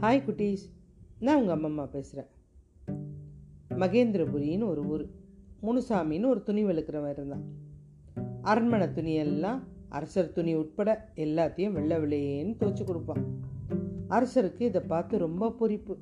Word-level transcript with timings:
Hi 0.00 0.20
குட்டீஸ். 0.26 0.64
நான் 1.18 1.38
உங்கள் 1.40 1.56
அம்மம்மா 1.56 1.84
பேசுகிறேன் 1.92 2.28
மகேந்திரபுரின்னு 3.82 4.66
ஒரு 4.68 4.82
ஊர். 4.86 5.04
முனுசாமின்னு 5.62 6.30
ஒரு 6.32 6.42
துணி 6.42 6.64
வெளுக்கிறவன் 6.64 7.12
இருந்தான். 7.12 7.44
அரண்மனை 8.42 8.86
துணியெல்லாம் 8.86 9.60
அரசர் 9.88 10.32
துணி 10.32 10.54
உட்பட 10.54 11.08
எல்லாத்தையும் 11.14 11.72
வெள்ளை 11.72 11.96
வெள்ளையேன்னு 11.96 12.54
துவச்சி 12.60 12.84
கொடுப்பான். 12.84 13.22
அரசருக்கு 14.08 14.60
இதை 14.60 14.80
பார்த்து 14.80 15.18
ரொம்ப 15.18 15.50
பொறிப்பு. 15.60 15.96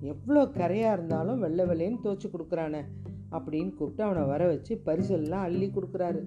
எவ்வளோ 0.00 0.44
கரையாக 0.44 0.92
இருந்தாலும் 0.92 1.38
வெள்ளை 1.38 1.66
விளையன்னு 1.66 2.04
துவச்சி 2.04 2.30
கொடுக்குறானே 2.34 2.82
அப்படின்னு 3.30 3.74
கூப்பிட்டு 3.74 4.04
அவனை 4.04 4.24
வர 4.24 4.46
வச்சு 4.46 4.82
பரிசெல்லாம் 4.84 5.48
அள்ளி 5.48 5.70
கொடுக்குறாரு. 5.70 6.22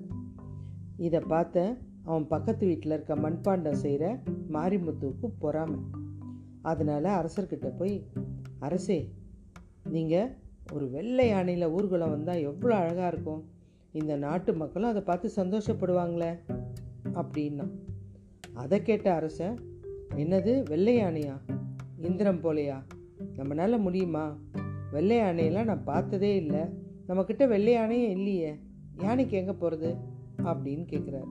இதை 0.97 1.19
பார்த்த 1.27 1.77
அவன் 2.03 2.27
பக்கத்து 2.27 2.65
வீட்டில் 2.65 2.91
இருக்க 2.91 3.15
மண்பாண்டம் 3.15 3.81
செய்கிற 3.85 4.21
மாரிமுத்துவுக்கு 4.53 5.29
பொறாமை. 5.39 5.98
அதனால் 6.61 7.03
அரசர்கிட்ட 7.03 7.65
போய் 7.77 8.07
அரசே 8.59 9.13
நீங்கள் 9.83 10.35
ஒரு 10.73 10.89
வெள்ளை 10.89 11.31
யானையில் 11.31 11.69
ஊர்வலம் 11.69 12.09
வந்தால் 12.09 12.39
எவ்வளோ 12.39 12.75
அழகாக 12.75 13.07
இருக்கும். 13.07 13.49
இந்த 13.91 14.15
நாட்டு 14.15 14.53
மக்களும் 14.53 14.89
அதை 14.89 15.01
பார்த்து 15.01 15.31
சந்தோஷப்படுவாங்களே 15.35 16.39
அப்படின்னா. 17.13 17.69
அதை 18.53 18.81
கேட்ட 18.81 19.13
அரசன் 19.13 19.59
என்னது 20.15 20.63
வெள்ளை 20.63 20.97
யானையா? 20.97 21.39
இந்திரம் 21.97 22.43
போலையா? 22.43 22.81
நம்மளால 23.35 23.79
முடியுமா? 23.79 24.37
வெள்ளை 24.91 25.17
யானையெல்லாம் 25.17 25.63
நான் 25.63 25.83
பார்த்ததே 25.83 26.35
இல்லை. 26.35 26.59
நம்மக்கிட்ட 27.07 27.47
வெள்ளை 27.47 27.73
யானையே 27.73 28.09
இல்லையே. 28.09 28.59
யானைக்கு 28.97 29.37
எங்கே 29.37 29.51
போகிறது 29.51 29.95
அப்படின்னு 30.37 30.85
கேட்குறாரு 30.91 31.27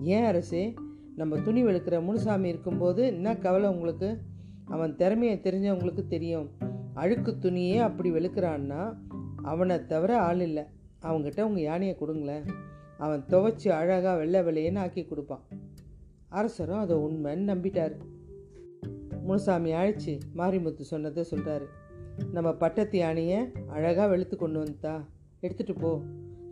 ஏன் 0.00 0.24
அரசே 0.24 0.74
நம்ம 1.16 1.38
துணி 1.38 1.64
வெளுக்கிற 1.64 2.02
முனுசாமி 2.02 2.48
இருக்கும்போது 2.48 3.06
என்ன 3.06 3.36
கவலை 3.36 3.68
உங்களுக்கு? 3.68 4.20
அவன் 4.68 4.96
திறமையை 4.96 5.40
தெரிஞ்சவங்களுக்கு 5.42 6.06
தெரியும். 6.06 6.50
அழுக்கு 6.94 7.38
துணியே 7.38 7.78
அப்படி 7.78 8.12
வெளுக்கிறான்னா 8.12 8.96
அவனை 9.42 9.86
தவிர 9.86 10.18
ஆள் 10.18 10.40
இல்லை. 10.40 10.62
அவங்ககிட்ட 11.02 11.42
உங்கள் 11.42 11.62
யானையை 11.62 11.96
கொடுங்களேன். 11.96 12.44
அவன் 12.98 13.24
துவைச்சி 13.28 13.68
அழகாக 13.68 14.16
வெள்ளை 14.16 14.40
வெள்ளையேன்னு 14.40 14.78
ஆக்கி 14.78 15.04
கொடுப்பான். 15.04 15.42
அரசரும் 16.28 16.78
அதை 16.78 16.96
உண்மைன்னு 16.96 17.50
நம்பிட்டார். 17.50 17.96
முனுசாமி 19.22 19.72
அழைச்சி 19.72 20.20
மாரிமுத்து 20.36 20.80
சொன்னதை 20.80 21.24
சொல்கிறாரு 21.30 21.64
நம்ம 22.32 22.52
பட்டத்து 22.52 22.98
யானையை 22.98 23.46
அழகாக 23.66 24.08
வெளுத்து 24.08 24.36
கொண்டு 24.36 24.62
வந்துட்டா. 24.62 25.04
எடுத்துகிட்டு 25.42 25.78
போ. 25.78 26.00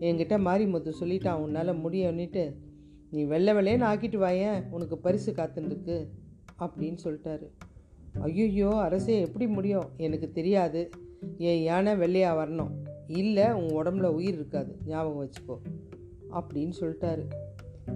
என்கிட்ட 0.01 0.39
மாரிமுத்து 0.49 0.93
சொல்லிட்டான். 1.01 1.39
உன்னால் 1.39 1.79
முடியும்னுட்டு 1.79 2.55
நீ 3.11 3.25
வெள்ளை 3.25 3.55
வெள்ளையன்னு 3.55 3.85
ஆக்கிட்டு 3.85 4.19
வாயேன். 4.19 4.63
உனக்கு 4.71 4.99
பரிசு 4.99 5.33
காத்துருக்கு 5.33 6.07
அப்படின்னு 6.59 6.99
சொல்லிட்டாரு. 7.05 7.51
ஐயோ 8.21 8.77
அரசே 8.77 9.21
எப்படி 9.21 9.47
முடியும்? 9.47 9.91
எனக்கு 9.97 10.31
தெரியாது. 10.31 10.91
என் 11.39 11.63
யானை 11.63 11.97
வெள்ளையாக 11.97 12.47
வரணும். 12.47 12.71
இல்லை 13.07 13.53
உன் 13.53 13.83
உடம்புல 13.83 14.05
உயிர் 14.05 14.35
இருக்காது. 14.35 14.77
ஞாபகம் 14.87 15.29
வச்சுக்கோ. 15.29 15.57
அப்படின்னு 16.31 16.73
சொல்லிட்டாரு. 16.81 17.25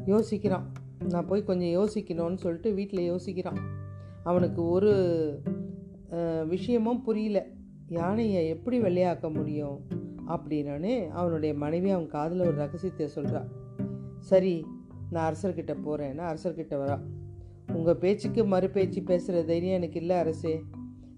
யோசிக்கிறான். 0.07 0.63
நான் 1.09 1.27
போய் 1.27 1.45
கொஞ்சம் 1.45 1.83
யோசிக்கணும்னு 1.83 2.37
சொல்லிட்டு 2.37 2.75
வீட்டில் 2.75 3.13
யோசிக்கிறான். 3.13 3.57
அவனுக்கு 4.23 4.69
ஒரு 4.69 4.93
விஷயமும் 6.47 7.03
புரியல. 7.03 7.47
யானையை 7.89 8.49
எப்படி 8.49 8.81
வெள்ளையாக்க 8.81 9.33
முடியும்? 9.33 9.99
அப்படின்னே 10.27 11.09
அவனுடைய 11.09 11.55
மனைவி 11.55 11.91
அவன் 11.91 12.07
காதில் 12.07 12.41
ஒரு 12.41 12.55
ரகசியத்தை 12.55 13.09
சொல்கிறான் 13.09 13.49
சரி 14.19 14.67
நான் 15.11 15.35
அரசர்கிட்ட 15.35 15.77
போகிறேன்னா 15.85 16.25
அரசர்கிட்ட 16.33 16.75
வரான் 16.77 17.03
உங்கள் 17.75 17.97
பேச்சுக்கு 17.97 18.45
மறுபேச்சு 18.45 19.03
பேசுகிற 19.03 19.43
தைரியம் 19.43 19.75
எனக்கு 19.75 20.01
இல்லை 20.01 20.17
அரசே. 20.17 20.63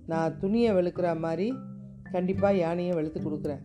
நான் 0.07 0.39
துணியை 0.39 0.75
வெளுக்கிற 0.75 1.19
மாதிரி 1.19 1.55
கண்டிப்பாக 2.13 2.57
யானையை 2.57 2.95
வெளுத்து 2.95 3.21
கொடுக்குறேன். 3.21 3.63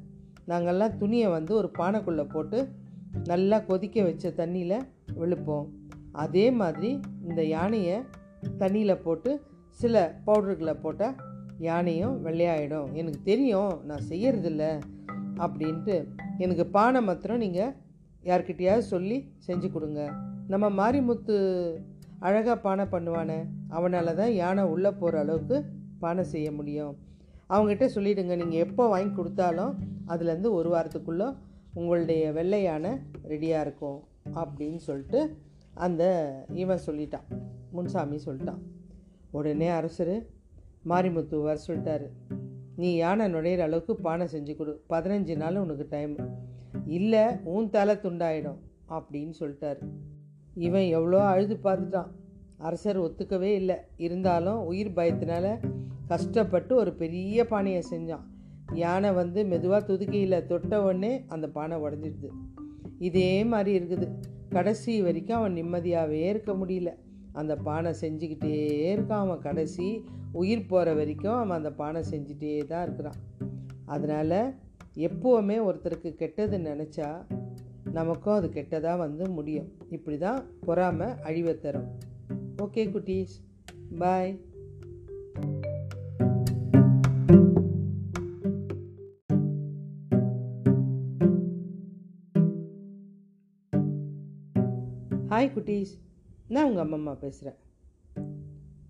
நாங்கள்லாம் 0.48 0.98
துணியை 0.98 1.28
வந்து 1.28 1.56
ஒரு 1.56 1.72
பானைக்குள்ளே 1.78 2.30
போட்டு 2.30 2.68
நல்லா 3.24 3.60
கொதிக்க 3.60 4.04
வச்ச 4.04 4.30
தண்ணியில் 4.30 4.88
வெளுப்போம். 5.20 5.66
அதே 6.12 6.52
மாதிரி 6.52 7.00
இந்த 7.28 7.44
யானையை 7.44 8.00
தண்ணியில் 8.60 9.02
போட்டு 9.02 9.42
சில 9.70 10.22
பவுடர்களை 10.26 10.74
போட்டால் 10.74 11.16
யானையும் 11.58 12.26
வெள்ளையாயிடும். 12.26 12.92
எனக்கு 12.92 13.20
தெரியும் 13.24 13.86
நான் 13.86 14.08
செய்யறதில்ல 14.10 14.82
அப்படின்ட்டு. 15.38 16.06
எனக்கு 16.38 16.66
பானை 16.66 17.02
மாத்திரம் 17.02 17.38
நீங்கள் 17.38 17.74
யார்கிட்டயாவது 18.24 18.88
சொல்லி 18.94 19.32
செஞ்சு 19.48 19.72
கொடுங்க. 19.72 20.14
நம்ம 20.48 20.70
மாரிமுத்து 20.70 21.38
அழகாக 22.26 22.56
பானை 22.62 22.86
பண்ணுவானே 22.94 23.40
அவனால் 23.70 24.18
தான் 24.20 24.34
யானை 24.42 24.64
உள்ளே 24.74 24.92
போகிற 24.92 25.20
அளவுக்கு 25.20 25.58
பானை 26.04 26.24
செய்ய 26.34 26.48
முடியும். 26.52 26.94
அவங்ககிட்ட 27.50 27.86
சொல்லிவிடுங்க 27.96 28.36
நீங்கள் 28.36 28.64
எப்போ 28.66 28.84
வாங்கி 28.94 29.12
கொடுத்தாலும் 29.16 29.74
அதுலேருந்து 30.14 30.52
ஒரு 30.52 30.70
வாரத்துக்குள்ளே 30.74 31.28
உங்களுடைய 31.80 32.24
வெள்ளை 32.38 32.62
யானை 32.64 32.92
ரெடியாக 33.32 33.66
இருக்கும் 33.66 34.00
அப்படின்னு 34.42 34.80
சொல்லிட்டு 34.88 35.20
அந்த 35.86 36.04
இவன் 36.62 36.86
சொல்லிட்டான். 36.88 37.28
முன்சாமி 37.76 38.20
சொல்லிட்டான். 38.26 38.62
உடனே 39.32 39.70
அரசர் 39.80 40.16
மாரிமுத்து 40.92 41.38
வர 41.48 41.58
சொல்லிட்டாரு 41.68 42.08
நீ 42.82 42.90
யானை 42.96 43.26
நுழையிற 43.34 43.62
அளவுக்கு 43.68 43.94
பானை 44.08 44.26
செஞ்சு 44.34 44.54
கொடு 44.56 44.74
பதினஞ்சு 44.90 45.36
நாள் 45.38 45.64
உனக்கு 45.64 45.86
டைம் 45.90 46.14
இல்லை 46.98 47.24
உன் 47.54 47.70
தலை 47.70 47.96
துண்டாயிடும் 48.04 48.60
அப்படின்னு 48.98 49.34
சொல்லிட்டாரு. 49.40 49.82
இவன் 50.58 50.88
எவ்வளோ 50.88 51.20
அழுது 51.24 51.60
பார்த்துட்டான். 51.64 52.12
அரசர் 52.58 53.00
ஒத்துக்கவே 53.02 53.50
இல்லை. 53.54 53.76
இருந்தாலும் 53.98 54.60
உயிர் 54.64 54.92
பயத்தினால 54.96 55.48
கஷ்டப்பட்டு 56.08 56.76
ஒரு 56.76 56.94
பெரிய 56.94 57.46
பானையை 57.46 57.84
செஞ்சான். 57.90 58.26
யானை 58.74 59.12
வந்து 59.12 59.46
மெதுவாக 59.46 59.94
துதுக்கியில் 59.94 60.46
தொட்ட 60.46 60.82
உடனே 60.84 61.24
அந்த 61.28 61.48
பானை 61.48 61.78
உடஞ்சிடுது. 61.78 62.30
இதே 63.00 63.44
மாதிரி 63.44 63.72
இருக்குது. 63.80 64.08
கடைசி 64.50 65.02
வரைக்கும் 65.02 65.38
அவன் 65.38 65.54
நிம்மதியாகவே 65.54 66.22
இருக்க 66.30 66.54
முடியல. 66.54 66.94
அந்த 67.34 67.56
பானை 67.56 67.94
செஞ்சுக்கிட்டே 68.02 68.56
இருக்கான் 68.96 69.24
அவன். 69.26 69.40
கடைசி 69.40 70.04
உயிர் 70.32 70.66
போகிற 70.66 70.94
வரைக்கும் 70.94 71.34
அவன் 71.34 71.58
அந்த 71.58 71.72
பானை 71.72 72.02
செஞ்சிட்டே 72.12 72.66
தான் 72.66 72.84
இருக்கிறான். 72.84 73.20
அதனால் 73.86 74.40
எப்போவுமே 74.98 75.58
ஒருத்தருக்கு 75.70 76.16
கெட்டது 76.16 76.58
நினச்சா 76.58 77.10
நமக்கும் 77.92 78.34
அது 78.34 78.48
கெட்டதாக 78.48 78.98
வந்து 78.98 79.30
முடியும். 79.30 79.72
இப்படி 79.90 80.18
தான் 80.18 80.44
பொறாமை 80.66 81.08
அழிவை 81.24 81.60
தரும். 81.60 81.88
ஓகே 82.58 82.92
குட்டீஸ். 82.96 83.36
பாய் 83.98 84.42
ஹாய் 95.30 95.52
குட்டீஸ். 95.54 95.94
நான் 96.48 96.70
உங்கள் 96.70 96.86
அம்மம்மா 96.86 97.14
பேசுகிறேன் 97.14 97.60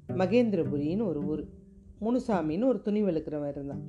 மகேந்திரபுரின்னு 0.07 1.05
ஒரு 1.05 1.23
ஊர். 1.25 1.45
முனுசாமின்னு 2.01 2.65
ஒரு 2.65 2.81
துணி 2.81 3.03
வெளுக்கிறவன் 3.03 3.49
இருந்தான். 3.49 3.81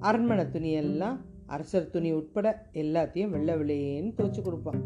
அரண்மனை 0.00 0.44
துணியெல்லாம் 0.44 1.16
அரசர் 1.46 1.90
துணி 1.90 2.12
உட்பட 2.12 2.68
எல்லாத்தையும் 2.72 3.28
வெள்ளை 3.28 3.54
வெள்ளையேன்னு 3.54 4.12
துவைச்சு 4.16 4.42
கொடுப்பான். 4.42 4.80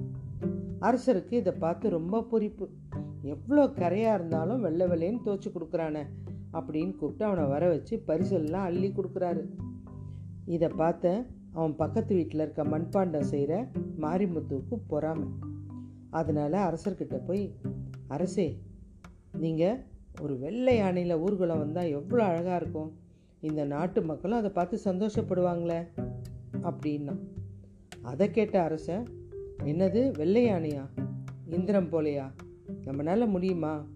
அரசருக்கு 0.81 1.32
இதை 1.32 1.53
பார்த்து 1.53 1.88
ரொம்ப 1.88 2.22
பொறிப்பு. 2.32 2.66
எவ்வளோ 3.22 3.66
கரையாக 3.66 4.15
இருந்தாலும் 4.15 4.60
வெள்ளை 4.60 4.87
வெள்ளையன்னு 4.87 5.25
துவைச்சு 5.25 5.50
கொடுக்குறானே 5.54 6.03
அப்படின்னு 6.53 6.94
கூப்பிட்டு 6.97 7.25
அவனை 7.25 7.44
வர 7.49 7.69
வச்சு 7.69 8.03
பரிசெல்லாம் 8.06 8.69
அள்ளி 8.69 8.88
கொடுக்குறாரு. 8.88 9.43
இதை 10.47 10.69
பார்த்த 10.69 11.26
அவன் 11.54 11.76
பக்கத்து 11.76 12.15
வீட்டில் 12.15 12.41
இருக்க 12.41 12.65
மண்பாண்டம் 12.65 13.31
செய்கிற 13.32 13.66
மாரிமுத்துவுக்கு 14.00 14.76
பொறாமை. 14.87 15.28
அதனால் 16.10 16.53
அரசர்கிட்ட 16.53 17.16
போய் 17.26 17.55
அரசே 18.08 18.49
நீங்கள் 19.38 19.79
ஒரு 20.23 20.38
வெள்ளை 20.38 20.79
யானையில் 20.79 21.20
ஊர்வலம் 21.20 21.58
வந்தால் 21.58 21.93
எவ்வளோ 21.99 22.25
அழகாக 22.25 22.56
இருக்கும். 22.56 22.90
இந்த 23.40 23.64
நாட்டு 23.64 24.02
மக்களும் 24.02 24.38
அதை 24.38 24.50
பார்த்து 24.50 24.79
சந்தோஷப்படுவாங்களே. 24.84 25.81
அப்படின்னா. 26.62 27.16
அதை 28.02 28.30
கேட்ட 28.30 28.62
அரசன் 28.62 29.06
என்னது 29.64 30.16
வெள்ளை 30.16 30.46
யானையா? 30.46 30.88
இந்திரம் 31.46 31.90
போலையா? 31.90 32.30
நம்மளால 32.84 33.28
முடியுமா? 33.28 33.86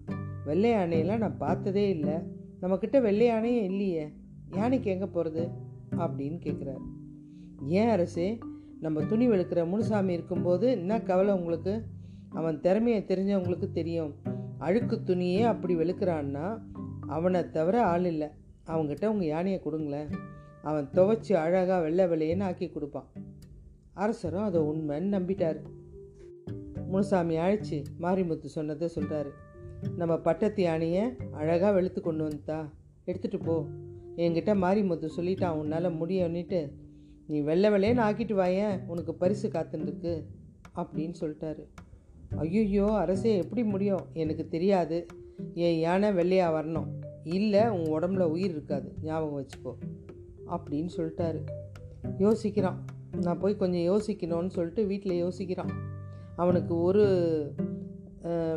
வெள்ளை 0.45 0.73
யானையெல்லாம் 0.73 1.17
நான் 1.17 1.37
பார்த்ததே 1.37 1.89
இல்லை. 1.89 2.13
நம்மக்கிட்ட 2.61 3.01
வெள்ளை 3.01 3.25
யானையே 3.25 3.63
இல்லையே. 3.63 4.13
யானைக்கு 4.55 4.91
எங்கே 4.91 5.05
போகிறது 5.05 5.49
அப்படின்னு 5.91 6.39
கேட்குறாரு 6.43 6.81
ஏன் 7.67 7.87
அரசே? 7.87 8.37
நம்ம 8.81 9.03
துணி 9.03 9.29
வெளுக்கிற 9.29 9.67
முனுசாமி 9.67 10.13
இருக்கும்போது 10.13 10.71
என்ன 10.71 11.01
கவலை 11.01 11.33
உங்களுக்கு? 11.33 11.83
அவன் 12.29 12.59
திறமையை 12.59 13.03
தெரிஞ்சவங்களுக்கு 13.07 13.71
தெரியும். 13.71 14.15
அழுக்கு 14.57 15.03
துணியே 15.03 15.41
அப்படி 15.41 15.75
வெளுக்கிறான்னா 15.75 16.61
அவனை 17.07 17.49
தவிர 17.49 17.83
ஆள் 17.83 18.05
இல்லை. 18.05 18.27
அவங்ககிட்ட 18.67 19.05
உங்கள் 19.05 19.27
யானையை 19.27 19.59
கொடுங்களேன். 19.59 20.07
அவன் 20.65 20.89
துவைச்சி 20.93 21.33
அழகாக 21.33 21.81
வெள்ளை 21.81 22.05
வெள்ளையன்னு 22.05 22.43
ஆக்கி 22.43 22.67
கொடுப்பான். 22.69 23.09
அரசரும் 23.93 24.43
அதை 24.43 24.61
உண்மைன்னு 24.61 25.15
நம்பிட்டார். 25.17 25.61
முனுசாமி 26.87 27.37
அழைச்சி 27.37 27.83
மாரிமுத்து 28.01 28.45
சொன்னதை 28.45 28.89
சொல்கிறாரு 28.95 29.29
நம்ம 29.95 30.17
பட்டத்து 30.17 30.63
யானையை 30.63 31.03
அழகாக 31.31 31.71
வெளுத்து 31.71 32.01
கொண்டு 32.01 32.27
வந்துட்டா. 32.27 32.69
எடுத்துகிட்டு 33.05 33.43
போ. 33.43 33.65
என்கிட்ட 34.15 34.53
மாரிமுத்து 34.65 35.09
சொல்லிட்டான் 35.17 35.55
உன்னால் 35.55 35.97
முடியும்னுட்டு. 35.97 36.71
நீ 37.27 37.39
வெள்ளை 37.39 37.69
வெள்ளையன்னு 37.69 38.01
ஆக்கிட்டு 38.01 38.33
வாயேன் 38.33 38.79
உனக்கு 38.87 39.13
பரிசு 39.13 39.49
காத்துருக்கு 39.49 40.23
அப்படின்னு 40.75 41.13
சொல்லிட்டாரு. 41.19 41.63
ஐயோ 42.35 42.93
அரசே 42.93 43.37
எப்படி 43.37 43.63
முடியும்? 43.63 44.05
எனக்கு 44.13 44.47
தெரியாது. 44.47 45.05
என் 45.53 45.79
யானை 45.79 46.11
வெள்ளையாக 46.11 46.61
வரணும். 46.61 46.87
இல்லை 47.23 47.69
உன் 47.69 47.99
உடம்புல 47.99 48.19
உயிர் 48.19 48.49
இருக்காது. 48.49 48.93
ஞாபகம் 49.03 49.45
வச்சுக்கோ. 49.45 49.73
அப்படின்னு 50.51 50.89
சொல்லிட்டாரு. 50.97 51.41
யோசிக்கிறான். 52.17 52.79
நான் 53.21 53.39
போய் 53.39 53.55
கொஞ்சம் 53.55 53.87
யோசிக்கணும்னு 53.91 54.49
சொல்லிட்டு 54.49 54.85
வீட்டில் 54.85 55.23
யோசிக்கிறான். 55.23 55.71
அவனுக்கு 56.35 56.79
ஒரு 56.79 57.05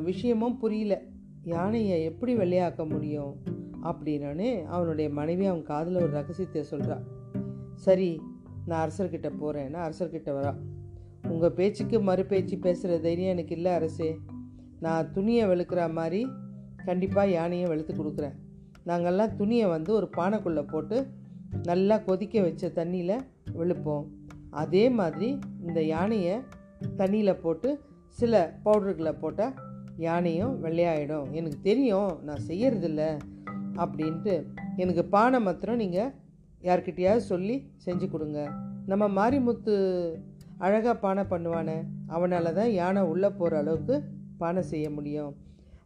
விஷயமும் 0.02 0.58
புரியல. 0.58 1.02
யானையை 1.42 2.02
எப்படி 2.02 2.36
வெள்ளையாக்க 2.36 2.88
முடியும் 2.88 3.34
அப்படின்னே 3.82 4.64
அவனுடைய 4.64 5.10
மனைவி 5.10 5.44
அவன் 5.44 5.62
காதில் 5.62 5.96
ஒரு 5.96 6.10
ரகசியத்தை 6.10 6.64
சொல்கிறா 6.70 6.96
சரி 7.74 8.20
நான் 8.66 8.88
அரசர்கிட்ட 8.88 9.28
போகிறேன்னா 9.40 9.80
அரசர்கிட்ட 9.88 10.30
வரா. 10.38 10.54
உங்கள் 11.28 11.52
பேச்சுக்கு 11.52 12.00
மறு 12.00 12.26
பேச்சு 12.26 12.58
பேசுகிற 12.58 12.98
தைரியம் 12.98 13.30
எனக்கு 13.30 13.54
இல்லை 13.54 13.72
அரசே. 13.72 14.18
நான் 14.80 15.12
துணியை 15.12 15.46
வெளுக்கிற 15.48 15.92
மாதிரி 15.92 16.26
கண்டிப்பாக 16.84 17.28
யானையை 17.28 17.66
வெளுத்து 17.68 17.94
கொடுக்குறேன். 17.94 18.36
நாங்கள்லாம் 18.86 19.34
துணியை 19.34 19.66
வந்து 19.66 19.92
ஒரு 19.94 20.08
பானைக்குள்ளே 20.16 20.64
போட்டு 20.68 21.06
நல்லா 21.68 21.96
கொதிக்க 22.08 22.40
வச்ச 22.46 22.70
தண்ணியில் 22.78 23.24
வெளுப்போம். 23.58 24.04
அதே 24.62 24.84
மாதிரி 24.98 25.28
இந்த 25.66 25.80
யானையை 25.94 26.36
தண்ணியில் 27.00 27.40
போட்டு 27.44 27.70
சில 28.18 28.34
பவுடர்களை 28.64 29.12
போட்டால் 29.22 29.56
யானையும் 30.06 30.54
வெள்ளையாயிடும். 30.64 31.26
எனக்கு 31.38 31.58
தெரியும் 31.68 32.12
நான் 32.26 32.46
செய்யறதில்ல 32.48 33.02
அப்படின்ட்டு 33.82 34.34
எனக்கு 34.82 35.02
பானை 35.14 35.38
மாத்திரம் 35.46 35.80
நீங்கள் 35.82 36.12
யார்கிட்டயாவது 36.68 37.24
சொல்லி 37.32 37.56
செஞ்சு 37.84 38.06
கொடுங்க. 38.14 38.38
நம்ம 38.90 39.04
மாரிமுத்து 39.18 39.74
அழகாக 40.66 40.94
பானை 41.04 41.24
பண்ணுவானே 41.32 41.76
அவனால் 42.14 42.56
தான் 42.60 42.72
யானை 42.80 43.02
உள்ளே 43.12 43.28
போகிற 43.40 43.58
அளவுக்கு 43.62 43.96
பானை 44.40 44.62
செய்ய 44.72 44.86
முடியும். 44.96 45.32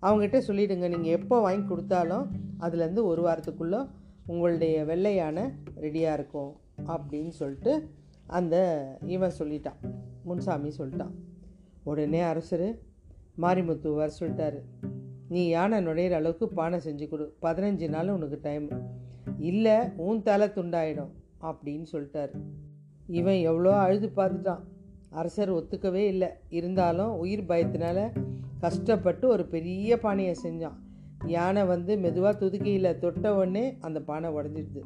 அவங்ககிட்ட 0.06 0.38
சொல்லிவிடுங்க 0.48 0.86
நீங்கள் 0.94 1.16
எப்போ 1.18 1.36
வாங்கி 1.46 1.64
கொடுத்தாலும் 1.66 2.24
அதுலேருந்து 2.64 3.02
ஒரு 3.10 3.22
வாரத்துக்குள்ளே 3.26 3.80
உங்களுடைய 4.26 4.84
வெள்ளை 4.84 5.14
யானை 5.14 5.42
ரெடியாக 5.80 6.12
இருக்கும் 6.12 6.56
அப்படின்னு 6.86 7.28
சொல்லிட்டு 7.28 7.90
அந்த 8.26 8.56
இவன் 9.06 9.32
சொல்லிட்டான். 9.38 9.80
முன்சாமி 10.24 10.72
சொல்லிட்டான். 10.78 11.14
உடனே 11.84 12.20
அரசர் 12.20 12.78
மாரிமுத்து 13.40 13.94
வர 13.94 14.12
சொல்லிட்டாரு. 14.20 14.60
நீ 15.28 15.46
யானை 15.48 15.86
நுழையிற 15.86 16.10
அளவுக்கு 16.10 16.48
பானை 16.48 16.78
செஞ்சு 16.84 17.08
கொடு. 17.08 17.36
பதினஞ்சு 17.42 17.88
நாள் 17.88 18.08
உனக்கு 18.08 18.38
டைம் 18.42 18.68
இல்லை 19.38 19.76
உன் 19.96 20.22
தலை 20.22 20.48
துண்டாயிடும் 20.48 21.12
அப்படின்னு 21.40 21.86
சொல்லிட்டாரு. 21.92 22.34
இவன் 23.06 23.34
எவ்வளோ 23.34 23.76
அழுது 23.76 24.12
பார்த்துட்டான். 24.16 24.62
அரசர் 25.10 25.52
ஒத்துக்கவே 25.52 26.02
இல்லை. 26.06 26.28
இருந்தாலும் 26.48 27.16
உயிர் 27.16 27.44
பயத்தினால 27.44 28.20
கஷ்டப்பட்டு 28.58 29.28
ஒரு 29.28 29.46
பெரிய 29.46 29.98
பானையை 29.98 30.36
செஞ்சான். 30.42 30.78
யானை 31.26 31.64
வந்து 31.64 31.96
மெதுவாக 31.96 32.46
துதுக்கியில் 32.46 32.98
தொட்ட 32.98 33.34
உடனே 33.34 33.76
அந்த 33.80 34.02
பானை 34.02 34.30
உடஞ்சிடுது. 34.30 34.80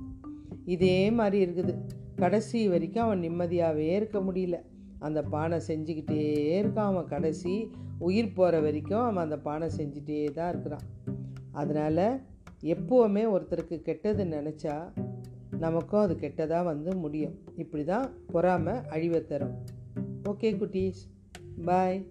இதே 0.65 1.11
மாதிரி 1.11 1.51
இருக்குது. 1.51 1.79
கடைசி 2.17 2.69
வரைக்கும் 2.69 3.05
அவன் 3.05 3.21
நிம்மதியாகவே 3.21 3.95
இருக்க 3.95 4.19
முடியல. 4.19 4.61
அந்த 4.99 5.23
பானை 5.23 5.59
செஞ்சுக்கிட்டே 5.67 6.23
இருக்கான் 6.63 6.93
அவன் 6.93 7.07
கடைசி. 7.07 7.71
உயிர் 7.99 8.33
போகிற 8.33 8.61
வரைக்கும் 8.61 9.01
அவன் 9.01 9.25
அந்த 9.25 9.39
பானை 9.39 9.69
செஞ்சுட்டே 9.77 10.33
தான் 10.33 10.49
இருக்கிறான். 10.49 10.81
அதனால் 11.53 12.21
எப்போவுமே 12.63 13.25
ஒருத்தருக்கு 13.25 13.83
கெட்டது 13.83 14.25
நினச்சா 14.25 14.93
நமக்கும் 15.59 16.01
அது 16.01 16.15
கெட்டதாக 16.15 16.65
வந்து 16.65 16.97
முடியும். 16.97 17.39
இப்படி 17.57 17.85
தான் 17.85 18.11
பொறாமை 18.27 18.73
அழிவை 18.89 19.25
தரும். 19.25 19.55
ஓகே 20.25 20.53
குட்டீஸ். 20.57 21.31
பாய். 21.65 22.07